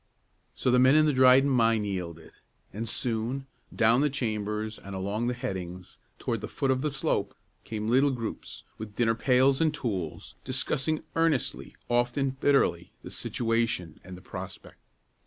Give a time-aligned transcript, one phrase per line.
[0.55, 2.31] So the men in the Dryden Mine yielded;
[2.73, 7.35] and soon, down the chambers and along the headings, toward the foot of the slope,
[7.65, 14.17] came little groups, with dinner pails and tools, discussing earnestly, often bitterly, the situation and
[14.17, 14.79] the prospect.